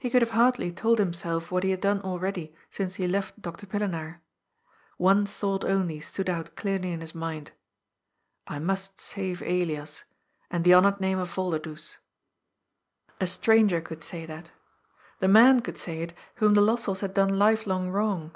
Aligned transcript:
He 0.00 0.10
could 0.10 0.20
have 0.22 0.32
hardly 0.32 0.72
told 0.72 0.98
himself 0.98 1.52
what 1.52 1.62
he 1.62 1.70
had 1.70 1.80
done 1.80 2.00
already 2.02 2.52
since 2.72 2.96
he 2.96 3.06
left 3.06 3.40
Dr. 3.40 3.66
Pillenaar. 3.66 4.20
One 4.96 5.24
thought 5.24 5.64
only 5.64 6.00
stood 6.00 6.28
out 6.28 6.56
clearly 6.56 6.90
in 6.90 7.00
his 7.00 7.14
mind. 7.14 7.52
^* 8.46 8.52
I 8.52 8.58
must 8.58 8.98
save 8.98 9.42
Elias. 9.42 10.02
And 10.50 10.64
the 10.64 10.72
hon 10.72 10.86
oured 10.86 10.98
name 11.00 11.20
of 11.20 11.32
Volderdoes." 11.32 11.98
A 13.20 13.28
stranger 13.28 13.80
could 13.80 14.02
say 14.02 14.26
that. 14.26 14.50
The 15.20 15.28
man 15.28 15.60
could 15.60 15.78
say 15.78 16.00
it 16.00 16.14
whom 16.42 16.54
the 16.54 16.62
Lossells 16.62 16.98
had 17.00 17.14
done 17.14 17.38
life 17.38 17.64
long 17.64 17.90
wrong. 17.90 18.34